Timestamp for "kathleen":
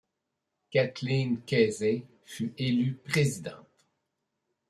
0.71-1.41